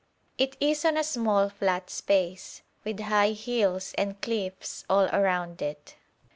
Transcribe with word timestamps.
It 0.39 0.57
is 0.59 0.83
on 0.83 0.97
a 0.97 1.03
small 1.03 1.47
flat 1.47 1.91
space, 1.91 2.63
with 2.83 3.01
high 3.01 3.33
hills 3.33 3.93
and 3.99 4.19
cliffs 4.19 4.83
all 4.89 5.07
round 5.09 5.61
it. 5.61 5.93